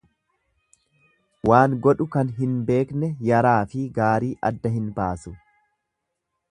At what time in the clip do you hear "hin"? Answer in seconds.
2.39-2.57, 4.79-4.93